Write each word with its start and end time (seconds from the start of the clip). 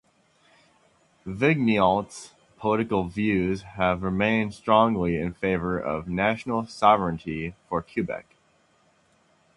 Vigneault's 1.27 2.33
political 2.57 3.03
views 3.03 3.61
have 3.61 4.01
remained 4.01 4.55
strongly 4.55 5.15
in 5.17 5.31
favour 5.31 5.77
of 5.77 6.07
national 6.07 6.65
sovereignty 6.65 7.53
for 7.69 7.83
Quebec. 7.83 8.25